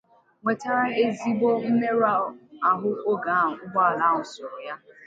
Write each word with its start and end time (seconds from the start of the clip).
nwètara 0.41 0.85
ezigbo 1.03 1.49
mmerụ 1.69 2.03
ahụ 2.69 2.89
oge 3.11 3.31
ahụ 3.41 3.51
ụgbọala 3.65 4.03
ahụ 4.09 4.21
sùrù 4.31 4.57
ya 4.67 4.75